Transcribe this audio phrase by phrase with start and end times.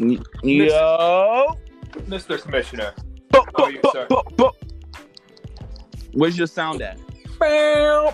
[0.00, 1.58] Yo,
[2.08, 2.40] Mr.
[2.40, 2.94] Commissioner.
[3.28, 4.56] Bo- are you, bo- bo- bo-
[6.14, 6.98] Where's your sound at?
[7.38, 8.08] there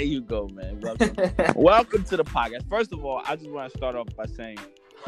[0.00, 0.78] you go, man.
[0.80, 1.16] Welcome.
[1.56, 2.68] Welcome to the podcast.
[2.68, 4.58] First of all, I just want to start off by saying,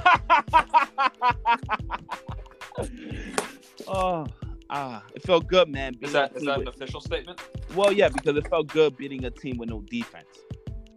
[3.87, 4.27] oh,
[4.69, 5.95] ah, it felt good, man.
[6.00, 7.41] Is that a that an with- official statement?
[7.77, 10.27] well, yeah, because it felt good beating a team with no defense.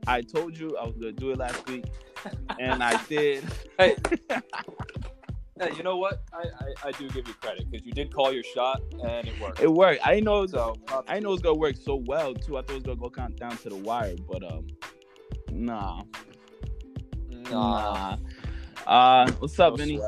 [0.08, 1.86] I told you I was gonna do it last week,
[2.60, 3.44] and I did.
[3.78, 3.98] Hey,
[5.60, 6.24] hey, you know what?
[6.32, 9.38] I, I, I do give you credit because you did call your shot and it
[9.42, 9.60] worked.
[9.60, 10.00] It worked.
[10.08, 10.44] I know.
[10.44, 10.76] It so
[11.10, 12.58] I know it was gonna work so well too.
[12.58, 14.68] I thought it was gonna go count down to the wire, but um,
[15.52, 16.04] nah,
[17.52, 18.16] nah.
[18.16, 18.18] nah.
[18.88, 20.00] Uh, what's up, no Vinny?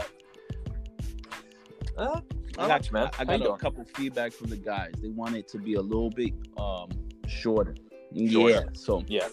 [1.97, 2.21] Uh,
[2.57, 3.09] I got, much, man.
[3.13, 3.57] I How got a doing?
[3.57, 4.93] couple feedback from the guys.
[5.01, 6.89] They want it to be a little bit um
[7.27, 7.75] shorter.
[8.11, 8.63] Yeah.
[8.73, 9.27] So Yeah.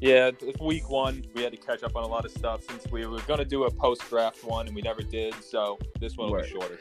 [0.00, 1.24] Yeah, it's week one.
[1.34, 3.44] We had to catch up on a lot of stuff since we were going to
[3.44, 5.34] do a post draft one and we never did.
[5.44, 6.44] So this one will Word.
[6.44, 6.78] be shorter.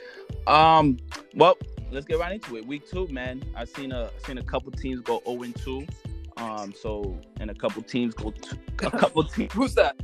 [0.47, 0.97] um,
[1.35, 1.57] well,
[1.91, 2.65] let's get right into it.
[2.65, 3.43] Week two, man.
[3.55, 5.85] I seen a seen a couple teams go zero and two.
[6.37, 9.97] Um, so and a couple teams go two, a couple teams Who's that?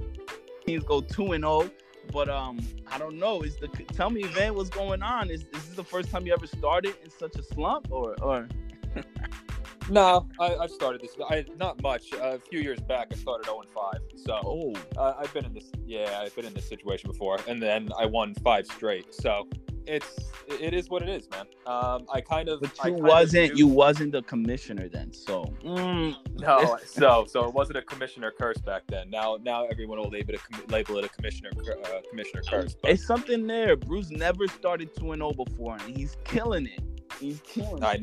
[0.66, 1.70] teams go two and zero.
[2.12, 2.60] But um,
[2.92, 3.42] I don't know.
[3.44, 5.30] Is the tell me, Van, what's going on?
[5.30, 8.48] Is, is this the first time you ever started in such a slump, or or
[9.90, 11.16] No, I, I've started this.
[11.30, 12.14] I not much.
[12.14, 13.94] Uh, a few years back, I started 0 and 5.
[14.16, 15.72] So oh, uh, I've been in this.
[15.86, 19.14] Yeah, I've been in this situation before, and then I won five straight.
[19.14, 19.48] So
[19.86, 21.46] it's it is what it is, man.
[21.68, 22.62] Um, I kind of.
[22.62, 25.14] but you wasn't knew- you wasn't the commissioner then.
[25.14, 29.10] So mm, No, so so it wasn't a commissioner curse back then.
[29.10, 32.76] Now now everyone will label it a, com- label it a commissioner uh, commissioner curse.
[32.82, 33.76] But it's something there.
[33.76, 36.82] Bruce never started two and zero before, and he's killing it.
[37.20, 38.02] He's killing I it.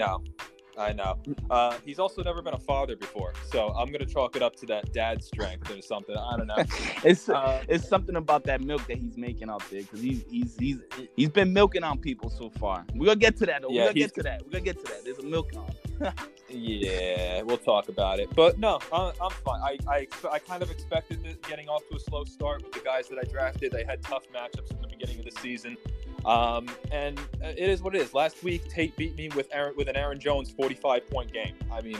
[0.79, 1.19] I know.
[1.51, 4.67] Uh, he's also never been a father before, so I'm gonna chalk it up to
[4.67, 6.17] that dad strength or something.
[6.17, 6.57] I don't know.
[7.05, 10.57] It's Uh, it's something about that milk that he's making out there because he's he's
[10.59, 10.79] he's
[11.17, 12.85] he's been milking on people so far.
[12.95, 13.69] We're gonna get to that though.
[13.71, 14.43] Yeah, We're gonna get to that.
[14.45, 15.05] We're gonna get to that.
[15.05, 16.13] There's a milk on.
[16.55, 18.29] Yeah, we'll talk about it.
[18.37, 19.61] But no, I- I'm fine.
[19.63, 22.81] I, I, I kind of expected this getting off to a slow start with the
[22.81, 23.73] guys that I drafted.
[23.73, 25.79] They had tough matchups in the beginning of the season.
[26.25, 28.15] Um, and it is what it is.
[28.15, 31.55] Last week, Tate beat me with Aaron with an Aaron Jones 45 point game.
[31.71, 31.99] I mean,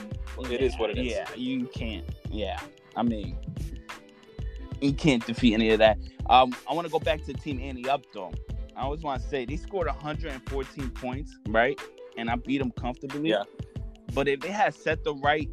[0.49, 1.11] it is what it is.
[1.11, 2.05] Yeah, you can't.
[2.29, 2.59] Yeah,
[2.95, 3.37] I mean,
[4.81, 5.97] you can't defeat any of that.
[6.29, 8.31] Um, I want to go back to Team Annie up though.
[8.75, 11.79] I always want to say they scored 114 points, right?
[12.17, 13.29] And I beat them comfortably.
[13.29, 13.43] Yeah.
[14.13, 15.49] But if they had set the right,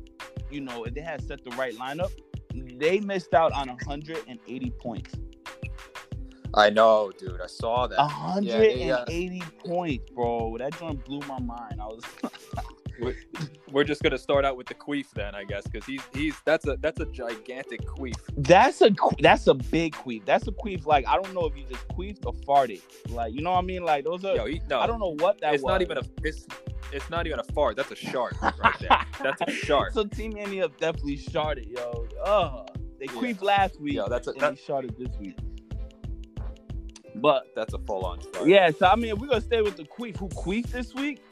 [0.50, 2.10] you know, if they had set the right lineup,
[2.78, 5.14] they missed out on 180 points.
[6.54, 7.40] I know, dude.
[7.40, 7.98] I saw that.
[8.00, 10.56] Uh, 180 points, bro.
[10.58, 11.80] That joint blew my mind.
[11.80, 12.02] I was
[13.72, 16.66] We're just gonna start out with the queef then, I guess, because he's he's that's
[16.66, 18.14] a that's a gigantic queef.
[18.36, 20.26] That's a que- that's a big queef.
[20.26, 20.84] That's a queef.
[20.84, 22.82] Like I don't know if you just queefed or farted.
[23.08, 23.84] Like you know what I mean?
[23.84, 24.36] Like those are.
[24.36, 25.70] Yo, he, no, I don't know what that it's was.
[25.70, 26.46] not even a it's
[26.92, 27.76] it's not even a fart.
[27.76, 28.98] That's a shark right there.
[29.22, 29.92] That's a shark.
[29.94, 32.06] So Team Annie up definitely sharded, yo.
[32.26, 32.66] Oh,
[32.98, 33.12] they Yeah.
[33.12, 33.94] queefed last week.
[33.94, 35.38] Yo, that's a- and that- they sharded this week.
[37.14, 40.16] But That's a full on yeah, so I mean, we're gonna stay with the queef.
[40.18, 41.22] Who queefed this week?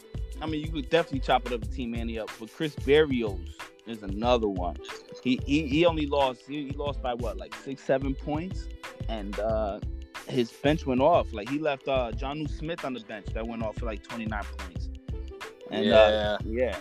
[0.41, 3.57] I mean, you could definitely chop it up to Team Annie up, but Chris Barrios
[3.87, 4.77] is another one.
[5.23, 8.69] He he, he only lost he, he lost by what like six seven points,
[9.09, 9.81] and uh
[10.29, 11.33] his bench went off.
[11.33, 14.27] Like he left uh Jonnu Smith on the bench that went off for like twenty
[14.27, 14.89] nine points.
[15.71, 16.71] And uh, yeah.
[16.71, 16.79] yeah,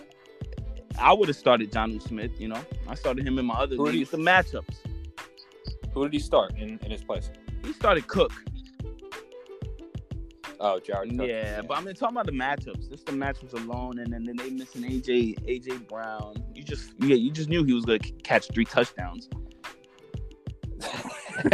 [1.00, 2.40] I would have started Jonnu Smith.
[2.40, 4.02] You know, I started him in my other Who league.
[4.02, 4.78] It's the matchups.
[5.94, 7.32] Who did he start in, in his place?
[7.66, 8.32] He started Cook.
[10.60, 11.18] Oh, Jared.
[11.18, 11.28] Cook.
[11.28, 14.36] Yeah, but I mean, talking about the matchups, just the matchups alone, and then, then
[14.36, 16.36] they missing AJ AJ Brown.
[16.54, 19.30] You just yeah, you just knew he was gonna c- catch three touchdowns.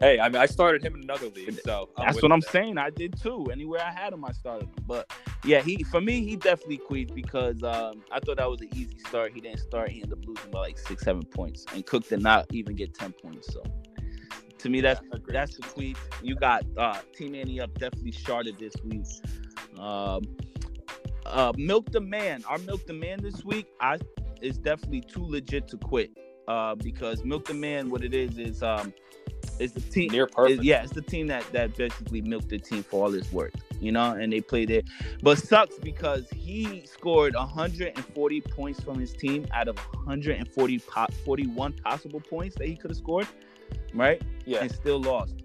[0.00, 2.50] hey, I mean, I started him in another league, so I'm That's what I'm there.
[2.50, 2.78] saying.
[2.78, 3.46] I did too.
[3.52, 4.84] Anywhere I had him, I started him.
[4.86, 5.10] But
[5.44, 8.98] yeah, he for me, he definitely quit because um, I thought that was an easy
[9.06, 9.32] start.
[9.32, 9.90] He didn't start.
[9.90, 12.94] He ended up losing by like six, seven points, and Cook did not even get
[12.94, 13.52] ten points.
[13.52, 13.62] So
[14.62, 15.96] to me, that's Yeah, that's the tweet.
[16.22, 19.06] You got uh, Team Annie up definitely sharded this week.
[19.78, 20.22] Um,
[21.26, 23.98] uh, Milk the Man, our Milk the Man this week, I
[24.40, 26.10] is definitely too legit to quit.
[26.48, 28.92] Uh, because Milk the Man, what it is is um,
[29.58, 30.60] is the team near perfect.
[30.60, 33.54] is- yeah, it's the team that that basically milked the team for all it's worth,
[33.80, 34.84] you know, and they played it.
[35.22, 41.72] But sucks because he scored 140 points from his team out of 140 po- 41
[41.74, 43.28] possible points that he could have scored,
[43.94, 44.20] right?
[44.44, 44.62] Yeah.
[44.62, 45.34] And still lost.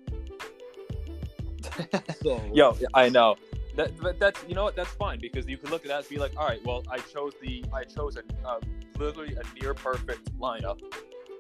[2.24, 3.36] So Yo, I know.
[3.76, 6.10] That, but that's you know what that's fine because you can look at that and
[6.10, 8.60] be like, all right, well, I chose the I chose a uh,
[8.98, 10.80] literally a near perfect lineup,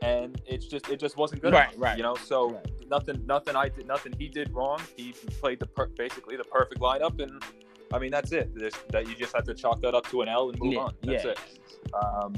[0.03, 1.53] and it's just it just wasn't good.
[1.53, 1.97] Right, enough, right.
[1.97, 2.89] You know, so Right.
[2.89, 4.79] nothing nothing I did nothing he did wrong.
[4.95, 7.41] He played the per- basically the perfect lineup, and
[7.91, 8.53] I mean that's it.
[8.53, 10.79] There's, that you just have to chalk that up to an L and move yeah,
[10.79, 10.93] on.
[11.01, 11.31] That's yeah.
[11.31, 11.39] it.
[11.95, 12.35] Um,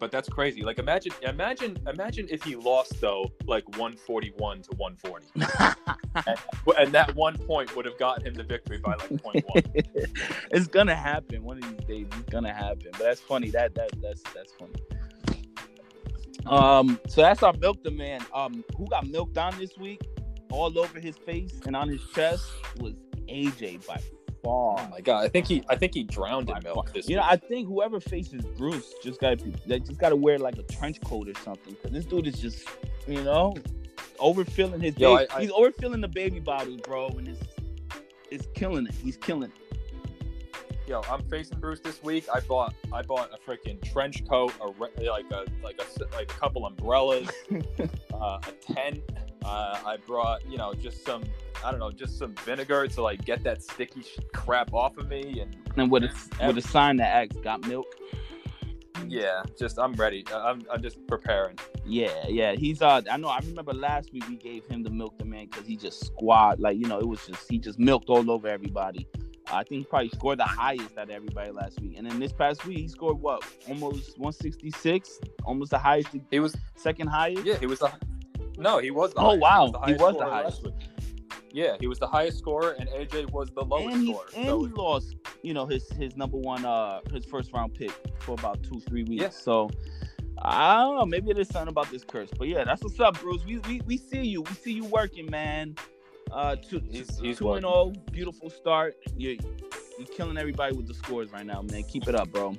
[0.00, 0.62] but that's crazy.
[0.62, 5.26] Like imagine, imagine, imagine if he lost though, like 141 to 140,
[6.78, 9.62] and that one point would have gotten him the victory by like point one.
[10.50, 12.06] it's gonna happen one of these days.
[12.18, 12.88] It's gonna happen.
[12.92, 13.50] But that's funny.
[13.50, 14.74] That that that's that's funny.
[16.46, 18.20] Um, so that's our milk the man.
[18.34, 20.00] Um, who got milked on this week,
[20.50, 22.46] all over his face and on his chest
[22.80, 22.94] was
[23.28, 24.00] AJ by
[24.50, 27.22] Oh my god, I think he, I think he drowned in milk this You know,
[27.22, 27.32] week.
[27.32, 31.00] I think whoever faces Bruce just gotta be, they just gotta wear like a trench
[31.02, 31.76] coat or something.
[31.82, 32.66] Cause this dude is just,
[33.06, 33.54] you know,
[34.18, 34.96] overfilling his.
[34.96, 35.30] Yo, baby.
[35.30, 37.42] I- I- He's overfilling the baby bottles, bro, and it's
[38.30, 38.94] it's killing it.
[38.94, 39.78] He's killing it.
[40.86, 42.24] Yo, I'm facing Bruce this week.
[42.32, 46.30] I bought, I bought a freaking trench coat, a re- like a like a like
[46.32, 47.28] a couple umbrellas,
[48.14, 49.02] uh, a tent.
[49.44, 51.22] Uh, I brought, you know, just some,
[51.64, 55.08] I don't know, just some vinegar to like get that sticky sh- crap off of
[55.08, 57.86] me, and And with a with a sign that asks "Got milk."
[59.06, 60.24] yeah, just I'm ready.
[60.34, 61.56] I'm I'm just preparing.
[61.86, 62.52] Yeah, yeah.
[62.52, 65.46] He's uh I know I remember last week we gave him the milk the man
[65.46, 68.48] because he just squad like you know, it was just he just milked all over
[68.48, 69.06] everybody.
[69.50, 71.94] I think he probably scored the highest out of everybody last week.
[71.96, 73.42] And then this past week he scored what?
[73.66, 75.20] Almost 166?
[75.44, 77.46] Almost the highest He was, second highest?
[77.46, 77.90] yeah, he was the,
[78.58, 79.20] no, he was the.
[79.20, 79.72] Oh, wow.
[79.86, 80.66] He highest was the highest.
[81.52, 84.26] Yeah, he was the highest scorer, and AJ was the lowest and he, scorer.
[84.36, 87.92] and So he lost, you know, his his number one uh his first round pick
[88.18, 89.22] for about two, three weeks.
[89.22, 89.28] Yeah.
[89.30, 89.70] So
[90.42, 92.30] I don't know, maybe there's something about this curse.
[92.38, 93.44] But yeah, that's what's up, Bruce.
[93.44, 94.42] We we, we see you.
[94.42, 95.74] We see you working, man.
[96.30, 98.96] Uh two, He's- he's two and oh, beautiful start.
[99.16, 99.38] You
[99.98, 101.82] you're killing everybody with the scores right now, man.
[101.84, 102.54] Keep it up, bro.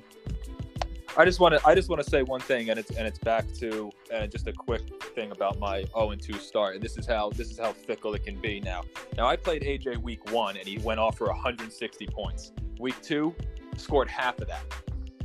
[1.20, 3.18] I just want to I just want to say one thing, and it's and it's
[3.18, 6.76] back to uh, just a quick thing about my 0 and 2 start.
[6.76, 8.84] And this is how this is how fickle it can be now.
[9.18, 12.52] Now I played AJ week one, and he went off for 160 points.
[12.78, 13.34] Week two,
[13.76, 14.62] scored half of that.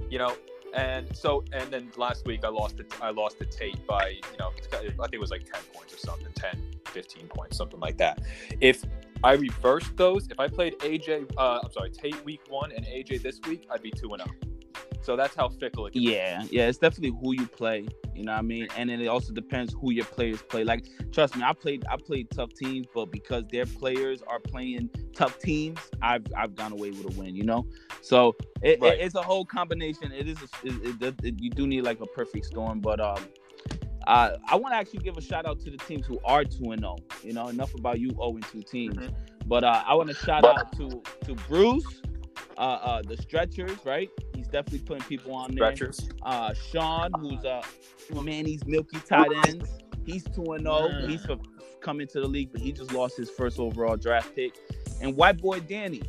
[0.09, 0.35] You know,
[0.73, 4.37] and so and then last week I lost to I lost to Tate by you
[4.37, 7.95] know I think it was like 10 points or something, 10, 15 points, something like
[7.99, 8.21] that.
[8.59, 8.83] If
[9.23, 13.21] I reversed those, if I played AJ, uh, I'm sorry, Tate week one and AJ
[13.21, 14.54] this week, I'd be two and zero.
[15.05, 16.09] So that's how fickle it can be.
[16.09, 17.87] Yeah, yeah, it's definitely who you play.
[18.15, 18.67] You know what I mean?
[18.75, 20.63] And then it also depends who your players play.
[20.63, 24.89] Like, trust me, I played I played tough teams, but because their players are playing
[25.13, 27.35] tough teams, I've I've gone away with a win.
[27.35, 27.67] You know,
[28.01, 28.97] so it, Right.
[28.97, 30.11] it- it's a whole combination.
[30.11, 33.23] It is a, it, it, it- you do need like a perfect storm, but um.
[34.07, 36.69] Uh, I want to actually give a shout out to the teams who are two
[36.71, 36.95] and zero.
[37.23, 38.97] You know, enough about you zero and two teams.
[38.97, 39.13] Mhm.
[39.47, 42.01] But uh, I want to shout out to to Bruce,
[42.57, 43.77] uh, uh, the stretchers.
[43.85, 46.09] Right, he's definitely putting people on there Stretchers.
[46.23, 47.61] uh Sean, who's a
[48.15, 49.69] uh Manny's milky tight ends.
[50.05, 50.89] He's two and zero.
[50.89, 51.09] Mm.
[51.09, 51.37] He's for,
[51.81, 54.53] coming to the league, but he just lost his first overall draft pick.
[55.01, 56.03] And white boy Danny,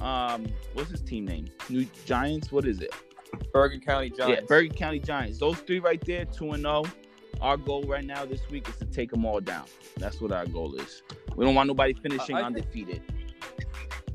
[0.00, 1.48] um, what's his team name?
[1.68, 2.50] New Giants.
[2.50, 2.94] What is it?
[3.52, 4.40] Bergen County Giants.
[4.42, 5.38] Yeah, Bergen County Giants.
[5.38, 6.84] Those three right there, two and zero.
[7.40, 9.64] Our goal right now this week is to take them all down.
[9.96, 11.02] That's what our goal is.
[11.36, 13.02] We don't want nobody finishing think- undefeated.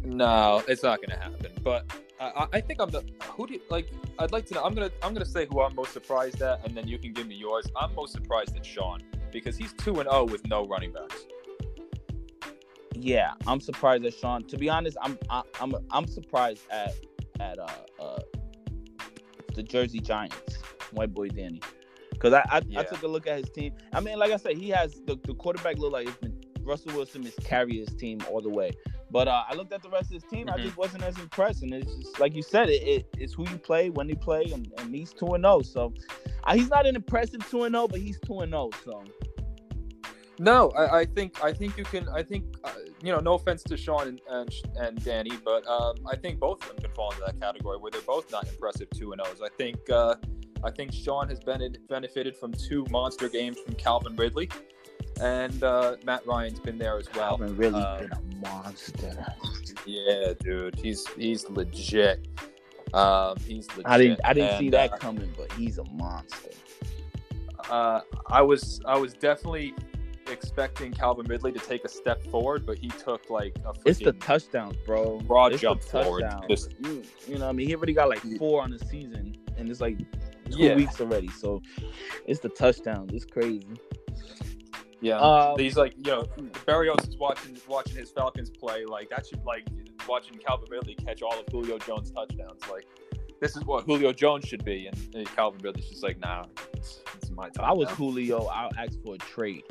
[0.06, 1.52] No, it's not going to happen.
[1.63, 3.90] But I, I- think I'm the who do you, like.
[4.18, 4.63] I'd like to know.
[4.63, 7.27] I'm gonna I'm gonna say who I'm most surprised at, and then you can give
[7.27, 7.65] me yours.
[7.75, 9.01] I'm most surprised at Sean
[9.32, 11.25] because he's two and zero with no running backs.
[12.94, 14.46] Yeah, I'm surprised at Sean.
[14.46, 16.94] To be honest, I'm I, I'm I'm surprised at
[17.41, 17.68] at uh,
[18.00, 18.20] uh
[19.53, 20.58] the Jersey Giants,
[20.91, 21.60] white boy Danny,
[22.12, 22.80] because I I, Yeah.
[22.80, 23.74] I took a look at his team.
[23.91, 26.94] I mean, like I said, he has the, the quarterback look like it's been, Russell
[26.96, 28.72] Wilson is carry his team all the way.
[29.15, 30.50] But uh, I looked at the rest of his team.
[30.50, 30.63] I Mhm.
[30.63, 33.57] just wasn't as impressed, and it's just like you said, it, it it's who you
[33.57, 35.62] play when you play, and, and he's two and zero.
[35.62, 35.93] So
[36.43, 38.72] uh, he's not an impressive two and zero, but he's two and zero.
[38.84, 39.05] So
[40.38, 42.10] No, I, I think I think you can.
[42.10, 43.19] I think uh, you know.
[43.22, 44.50] No offense to Sean and and,
[44.84, 47.91] and Danny, but um, I think both of them can fall into that category where
[47.91, 49.39] they're both not impressive two and O's.
[49.41, 50.15] I think uh,
[50.62, 54.50] I think Sean has been benefited from two monster games from Calvin Ridley,
[55.22, 57.38] and uh, Matt Ryan's been there as well.
[57.38, 59.25] Calvin really uh, been a monster.
[59.86, 62.27] Yeah, dude, he's he's legit.
[62.93, 63.84] Um, he's legit.
[63.86, 66.50] I didn't I didn't see that uh, coming, but he's a monster.
[67.69, 69.74] uh, I was I was definitely
[70.31, 74.13] expecting Calvin Ridley to take a step forward, but he took like a It's the
[74.13, 75.19] touchdowns, bro.
[75.19, 76.24] Broad It's jump forward.
[76.50, 79.36] Just- You, you know, what I mean, he already got like four on the season,
[79.57, 80.75] and it's like two Yeah.
[80.75, 81.27] weeks already.
[81.29, 81.62] So
[82.25, 83.13] it's the touchdowns.
[83.13, 83.67] It's crazy.
[85.02, 85.20] Yeah.
[85.20, 86.25] Um, He's like, you know,
[86.66, 88.86] Barrios is watching watching his Falcons play.
[88.86, 89.68] Like that should like
[90.08, 92.62] watching Calvin Ridley catch all of Julio Jones' touchdowns.
[92.70, 92.86] Like
[93.42, 97.02] this is what Julio Jones should be, and, and Calvin Ridley's just like, nah, it's,
[97.16, 97.66] it's my time.
[97.66, 97.96] I was now.
[97.96, 99.64] Julio, I'll ask for a trade.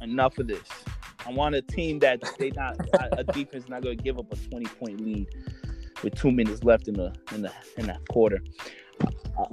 [0.00, 0.68] Enough of this.
[1.26, 2.76] I want a team that they not
[3.12, 5.26] a defense not going to give up a twenty point lead
[6.02, 8.40] with two minutes left in the in the in that quarter.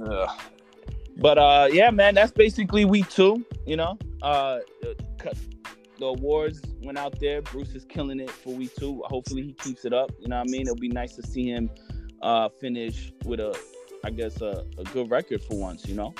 [0.06, 0.40] Ugh.
[1.16, 3.44] But uh, yeah, man, that's basically week two.
[3.66, 4.96] You know, uh, the
[6.00, 7.42] the awards went out there.
[7.42, 9.02] Bruce is killing it for week two.
[9.04, 10.10] Hopefully, he keeps it up.
[10.18, 10.62] You know what I mean?
[10.62, 11.70] It'll be nice to see him
[12.22, 13.56] uh, finish with a,
[14.02, 15.86] I guess, a, a good record for once.
[15.86, 16.14] You know,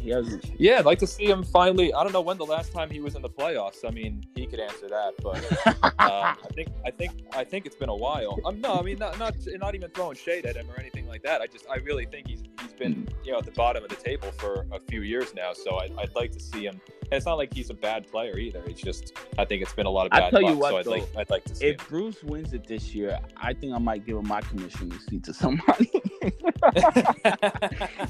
[0.00, 0.50] he hasn't.
[0.58, 1.92] Yeah, I'd like to see him finally.
[1.92, 3.84] I don't know when the last time he was in the playoffs.
[3.86, 5.36] I mean, he could answer that, but
[5.76, 8.38] um, I think I think I think it's been a while.
[8.46, 11.22] Um, no, I mean not not not even throwing shade at him or anything like
[11.24, 11.40] that.
[11.40, 13.96] I just I really think he's he's been you know at the bottom of the
[13.96, 15.52] table for a few years now.
[15.52, 16.80] So I, I'd like to see him.
[17.10, 18.62] And it's not like he's a bad player either.
[18.66, 20.58] It's just I think it's been a lot of I bad tell you luck.
[20.60, 21.86] what, so I'd though, like I'd like to see If him.
[21.88, 25.32] Bruce wins it this year, I think I might give him my commissioner's seat to
[25.32, 25.90] somebody.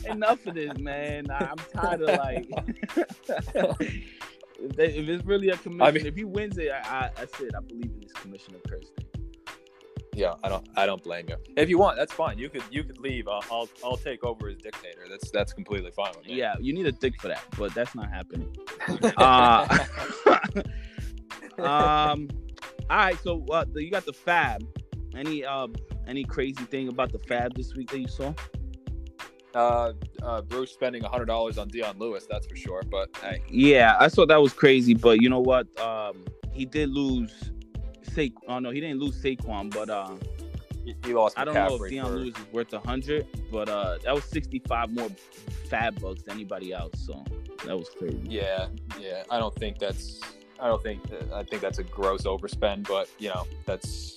[0.06, 1.30] Enough of this, man.
[1.30, 2.48] I- I'm tired of like.
[3.78, 7.10] if, they, if it's really a commission, I mean- if he wins it, I, I,
[7.16, 7.52] that's it.
[7.56, 9.04] I believe in this commissioner Kirsten.
[10.18, 11.36] Yeah, I don't I don't blame you.
[11.56, 12.38] If you want, that's fine.
[12.38, 13.28] You could you could leave.
[13.28, 15.02] I'll I'll, I'll take over as dictator.
[15.08, 16.34] That's that's completely fine with me.
[16.34, 18.54] Yeah, you need a dick for that, but that's not happening.
[19.18, 19.66] Uh,
[21.58, 22.28] um,
[22.88, 23.18] all right.
[23.22, 24.66] So uh, you got the Fab.
[25.14, 25.68] Any uh,
[26.06, 28.34] any crazy thing about the Fab this week that you saw?
[29.54, 32.82] uh, uh, Bruce spending hundred dollars on Dion Lewis, that's for sure.
[32.90, 35.66] But hey, Yeah, I thought that was crazy, but you know what?
[35.80, 37.52] Um, he did lose.
[38.14, 40.14] Sa- oh no, he didn't lose Saquon, but uh,
[40.84, 41.38] he, he lost.
[41.38, 44.90] I don't know if Dion Lewis is worth a hundred, but uh, that was sixty-five
[44.92, 45.10] more
[45.68, 47.24] Fab bucks than anybody else, so
[47.66, 48.20] that was crazy.
[48.24, 49.24] Yeah, yeah.
[49.30, 50.20] I don't think that's.
[50.60, 51.02] I don't think.
[51.32, 52.88] I think that's a gross overspend.
[52.88, 54.14] But you know, that's.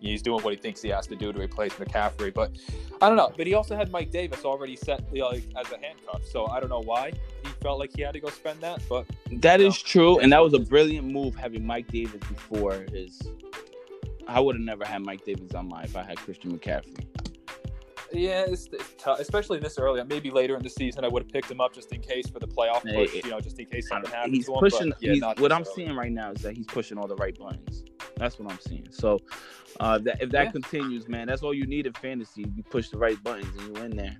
[0.00, 2.56] He's doing what he thinks he has to do to replace McCaffrey, but
[3.02, 3.32] I don't know.
[3.36, 6.46] But he also had Mike Davis already set you know, like as a handcuff, so
[6.46, 7.12] I don't know why
[7.44, 8.82] he felt like he had to go spend that.
[8.88, 13.20] But That is true, and that was a brilliant move having Mike Davis before his.
[14.26, 17.06] I would have never had Mike Davis on my if I had Christian McCaffrey.
[18.12, 20.02] Yeah, it's, it's tough, especially this early.
[20.04, 22.38] Maybe later in the season, I would have picked him up just in case for
[22.38, 23.24] the playoff Hey, push.
[23.24, 24.54] You know, just in case something don't- He's him.
[24.54, 24.88] pushing.
[24.90, 25.70] but, yeah, he's, what I'm early.
[25.74, 27.84] seeing right now is that he's pushing all the right buttons.
[28.18, 28.86] That's what I'm seeing.
[28.90, 29.18] So,
[29.80, 30.50] uh, that if that Yeah.
[30.52, 32.44] continues, man, that's all you need in fantasy.
[32.54, 34.16] You push the right buttons and you win there.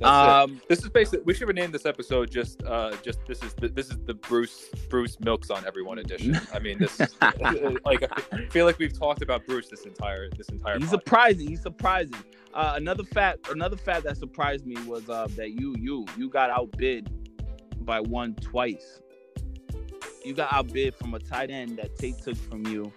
[0.00, 0.04] it.
[0.04, 1.24] Um, This is basically.
[1.24, 2.62] We should rename this episode just.
[2.62, 6.38] Uh, just this is the, this is the Bruce Bruce milks on everyone edition.
[6.54, 7.16] I mean, this is,
[7.84, 10.78] like I feel like we've talked about Bruce this entire this entire.
[10.78, 10.90] he's podcast.
[10.90, 11.48] surprising.
[11.48, 12.22] He's surprising.
[12.54, 16.48] Uh, another fact, another fact that surprised me was uh, that you, you, you got
[16.50, 17.10] outbid
[17.84, 19.00] by one twice.
[20.24, 22.92] You got outbid from a tight end that Tate took from you.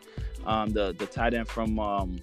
[0.45, 2.19] Um, the the tight end from um,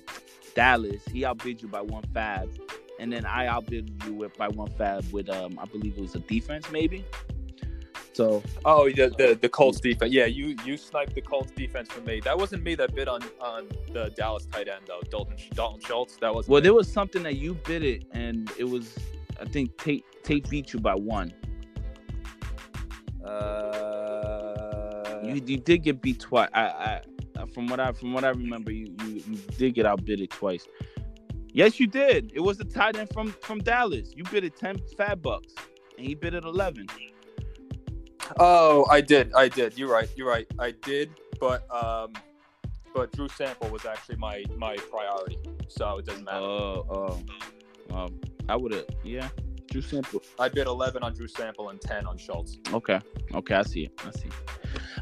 [0.54, 1.02] Dallas.
[1.12, 2.50] He outbid you by one fab,
[2.98, 6.14] and then I outbid you with by one fab with um, I believe it was
[6.14, 7.04] a defense maybe.
[8.12, 10.12] So Oh, the, the the Colts defense.
[10.12, 12.20] Yeah, you you sniped the Colts defense from me.
[12.24, 15.00] That wasn't me that bid on on the Dallas tight end though.
[15.08, 16.16] Dalton Dalton Schultz.
[16.16, 18.98] That was well, there was something that you bid it, and it was
[19.40, 21.32] I think Tate Tate beat you by one.
[23.24, 23.67] Uh,
[25.28, 26.48] You, you did get beat twice.
[26.54, 26.60] I,
[27.36, 30.66] I from what I from what I remember, you you, you did get outbidded twice.
[31.52, 32.32] Yes, you did.
[32.34, 34.12] It was the tight end from from Dallas.
[34.14, 35.54] You bid it ten fab bucks,
[35.96, 36.86] and he bid it eleven.
[38.38, 39.32] Oh, I did.
[39.34, 39.78] I did.
[39.78, 40.08] You're right.
[40.16, 40.46] You're right.
[40.58, 42.12] I did, but um,
[42.94, 46.38] but Drew Sample was actually my my priority, so it doesn't matter.
[46.38, 47.22] Oh,
[47.90, 48.86] oh, um, I would have.
[49.02, 49.28] Yeah,
[49.68, 50.22] Drew Sample.
[50.38, 52.58] I bid 11 on Drew Sample and 10 on Schultz.
[52.72, 53.00] Okay,
[53.34, 54.00] okay, I see it.
[54.04, 54.28] I see.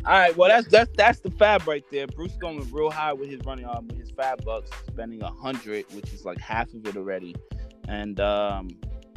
[0.04, 2.06] All right, well that's that's that's the fab right there.
[2.06, 5.84] Bruce going real high with his running arm with his fab bucks, spending a hundred,
[5.94, 7.34] which is like half of it already,
[7.88, 8.68] and um,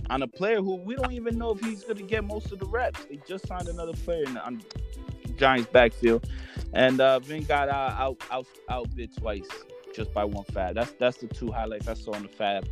[0.09, 2.65] on a player who we don't even know if he's gonna get most of the
[2.65, 3.05] reps.
[3.05, 4.61] They just signed another player in the on
[5.37, 6.27] Giants backfield,
[6.73, 9.47] and uh, Vin got uh, out out outbid twice
[9.95, 10.75] just by one fab.
[10.75, 12.67] That's that's the two highlights I saw in the fab.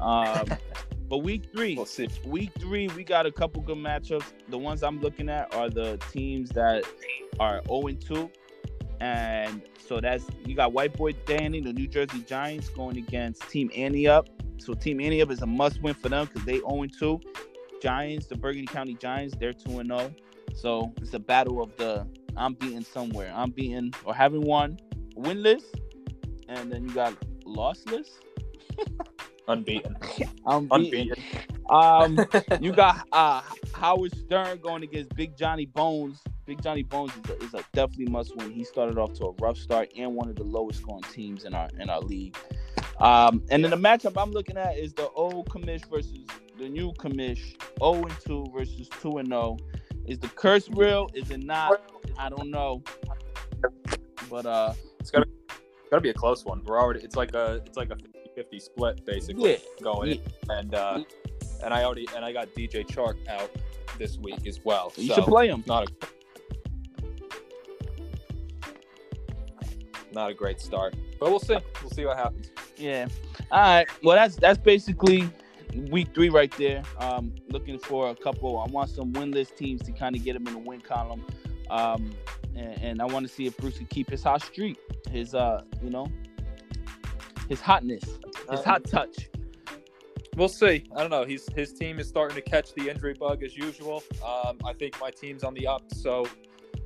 [0.00, 0.46] Um,
[1.10, 1.88] but week three, We'll
[2.24, 4.32] week three, we got a couple good matchups.
[4.48, 6.84] The ones I'm looking at are the teams that
[7.40, 8.30] are 0 2.
[9.00, 13.72] And so that's you got White Boy Danny, the New Jersey Giants, going against Team
[13.74, 14.28] Annie Up.
[14.58, 17.20] So Team Annie Up is a must win for them because they 0 2.
[17.82, 20.14] Giants, the Bergen County Giants, they're 2 and 0.
[20.54, 23.32] So it's a battle of the I'm beating somewhere.
[23.34, 24.78] I'm beating or having one
[25.16, 25.64] winless.
[26.48, 28.06] And then you got lossless.
[29.50, 29.96] Unbeaten.
[30.46, 30.68] I'm.
[30.70, 31.16] Unbeaten.
[31.68, 32.18] Um,
[32.60, 33.42] you got uh,
[33.74, 36.20] Howard Stern going against Big Johnny Bones.
[36.46, 38.52] Big Johnny Bones is a, is a definitely must win.
[38.52, 41.54] He started off to a rough start and one of the lowest scoring teams in
[41.54, 42.36] our in our league.
[42.98, 46.26] Um, and then the matchup I'm looking at is the old commish versus
[46.58, 47.56] the new commish.
[47.78, 49.56] 0 and 2 versus 2 and 0.
[50.06, 51.08] Is the curse real?
[51.14, 51.80] Is it not?
[52.18, 52.82] I don't know.
[54.28, 55.10] But uh it's
[55.90, 56.62] Gotta be a close one.
[56.64, 57.00] We're already.
[57.00, 57.62] It's like a.
[57.66, 57.96] It's like a
[58.40, 59.56] 50 split basically Yeah.
[59.82, 60.20] going in.
[60.48, 61.04] And uh,
[61.62, 63.50] and I already and I got DJ Chark out
[63.98, 64.92] this week as well.
[64.96, 65.62] you so should play him.
[65.66, 65.92] Not a.
[70.12, 71.56] Not a great start, but we'll see.
[71.82, 72.50] We'll see what happens.
[72.76, 73.06] Yeah.
[73.52, 73.86] All right.
[74.02, 75.28] Well, that's that's basically
[75.90, 76.82] week three right there.
[76.98, 78.58] Um, looking for a couple.
[78.58, 81.24] I want some winless teams to kind of get them in the win column.
[81.68, 82.10] Um,
[82.56, 84.78] and, and I want to see if Bruce can keep his hot streak,
[85.10, 86.08] his uh, you know,
[87.48, 88.02] his hotness,
[88.50, 89.28] his Um, hot touch.
[90.36, 90.84] We'll see.
[90.94, 91.24] I don't know.
[91.24, 94.02] He's his team is starting to catch the injury bug as usual.
[94.24, 96.26] Um, I think my team's on the up, so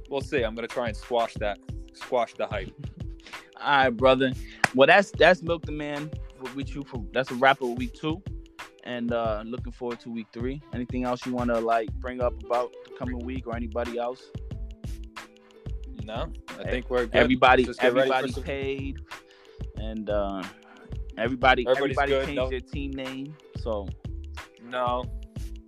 [0.09, 0.43] we'll see.
[0.43, 1.59] I'm gonna try and squash that,
[1.93, 2.73] squash the hype.
[3.61, 4.33] All right, brother.
[4.75, 6.85] Well, that's that's Milk the Man for week two.
[6.85, 8.23] For that's a wrap of week two,
[8.85, 10.63] and uh looking forward to week three.
[10.73, 14.31] Anything else you want to like bring up about the coming week or anybody else?
[16.05, 17.15] No, I think we're good.
[17.15, 19.01] Everybody, Just get ready for everybody paid,
[19.77, 20.43] and uh
[21.19, 23.37] everybody, Everybody's everybody good, changed no- their team name.
[23.61, 23.87] So
[24.63, 25.05] No,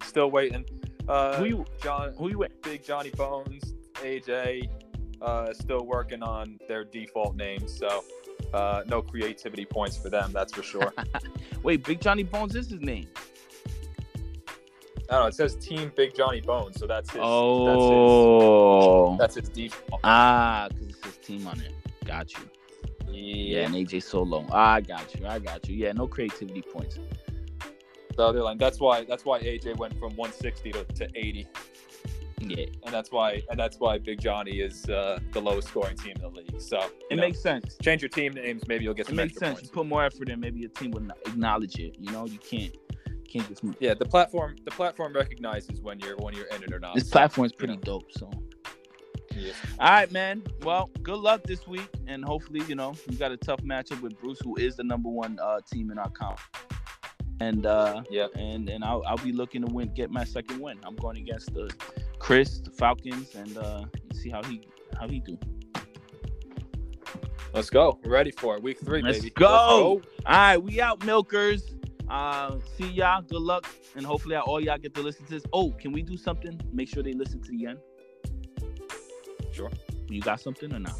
[0.04, 0.64] still waiting.
[1.08, 2.60] Uh, who you John, who you with?
[2.62, 4.68] Big Johnny Bones, AJ,
[5.22, 7.76] uh, still working on their default names.
[7.78, 8.02] So
[8.52, 10.32] uh, no creativity points for them.
[10.32, 10.92] That's for sure.
[11.62, 13.06] Wait, Big Johnny Bones is his name.
[15.08, 15.26] I don't know.
[15.28, 17.20] It says Team Big Johnny Bones, so that's his.
[17.22, 19.40] oh, That's his.
[19.40, 20.00] That's his default.
[20.02, 21.72] ah, because it's his team on it.
[22.04, 22.40] Got you.
[23.08, 23.66] Yeah, Yeah.
[23.66, 24.48] and AJ so long.
[24.52, 25.26] I got you.
[25.26, 25.76] I got you.
[25.76, 26.98] Yeah, no creativity points.
[28.16, 28.58] The other line.
[28.58, 29.04] That's why.
[29.04, 31.46] That's why AJ went from 160 to, to 80,
[32.40, 33.42] Yeah, and that's why.
[33.50, 36.60] And that's why Big Johnny is uh, the lowest scoring team in the league.
[36.60, 36.78] So
[37.10, 37.76] it know, makes sense.
[37.82, 38.66] change your team names.
[38.68, 39.62] Maybe you'll get It makes sense.
[39.62, 41.96] You put more effort in, maybe a team will acknowledge it.
[42.00, 42.74] You know, you can't
[43.28, 43.62] can't just.
[43.80, 44.56] Yeah, the platform.
[44.64, 46.94] The platform recognizes when you're when you're in it or not.
[46.94, 47.80] This So, platform is you pretty know.
[47.82, 48.12] dope.
[48.12, 48.30] So,
[49.78, 50.42] all right, man.
[50.62, 54.18] Well, good luck this week, and hopefully, you know, you got a tough matchup with
[54.20, 56.38] Bruce, who is the number one uh, team in our comp.
[57.40, 58.28] And uh, Yeah.
[58.34, 60.78] and and I'll, I'll be looking to win, get my second win.
[60.84, 61.70] I'm going against the
[62.18, 64.62] Chris, the Falcons, and uh, see how he
[64.98, 65.38] how he do.
[67.52, 67.98] Let's go.
[68.04, 68.62] We're ready for it.
[68.62, 69.30] Week three, Let's baby.
[69.30, 69.94] go.
[69.94, 71.74] Let's All right, we out, milkers.
[72.08, 73.22] Uh, see y'all.
[73.22, 75.44] Good luck, and hopefully all y'all get to listen to this.
[75.52, 76.60] Oh, can we do something?
[76.72, 77.78] Make sure they listen to the end.
[79.56, 79.70] Sure.
[80.08, 80.94] You got something or not?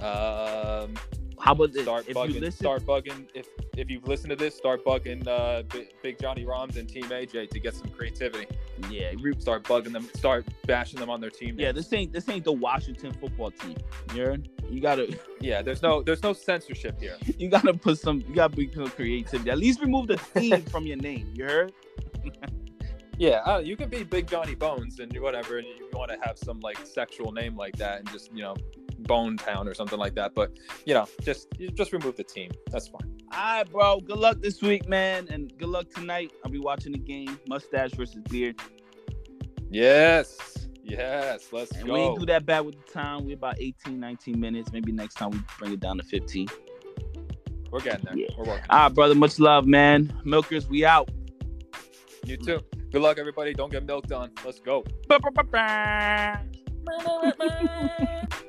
[0.00, 0.94] Um,
[1.40, 1.82] How about this?
[1.82, 2.34] start if bugging.
[2.34, 3.26] you listen, Start bugging.
[3.34, 7.04] If if you've listened to this, start bugging uh, Big, Big Johnny Roms and Team
[7.04, 8.46] AJ to get some creativity.
[8.90, 10.08] yeah, re- Start bugging them.
[10.14, 11.56] Start bashing them on their team.
[11.58, 11.72] yeah.
[11.72, 13.76] This ain't this ain't the Washington football team.
[14.14, 14.48] You heard?
[14.70, 15.62] You gotta yeah.
[15.62, 17.16] There's no there's no censorship here.
[17.38, 19.50] you gotta put some you gotta be some creativity.
[19.50, 21.32] At least remove the team from your name.
[21.34, 21.72] You heard?
[23.18, 26.38] Yeah, uh, you could be Big Johnny Bones and whatever, and you want to have
[26.38, 28.54] some like sexual name like that, and just you know,
[29.00, 30.34] Bone Town or something like that.
[30.34, 32.52] But you know, just you just remove the team.
[32.70, 33.20] That's fine.
[33.32, 34.00] All right, bro.
[34.00, 36.32] Good luck this week, man, and good luck tonight.
[36.44, 37.38] I'll be watching the game.
[37.48, 38.60] Mustache versus beard.
[39.70, 41.48] Yes, yes.
[41.52, 41.94] Let's And go.
[41.94, 43.26] we ain't do that bad with the time.
[43.26, 44.70] We're about 18, 19 minutes.
[44.72, 46.46] Maybe next time we bring it down to 15.
[47.70, 48.16] We're getting there.
[48.16, 48.28] Yeah.
[48.38, 48.64] We're working.
[48.70, 49.14] All right, brother.
[49.14, 50.18] Much love, man.
[50.24, 51.10] Milkers, we out.
[52.24, 52.60] You too.
[52.90, 53.52] Good luck, everybody.
[53.52, 54.30] Don't get milked on.
[54.44, 54.82] Let's go.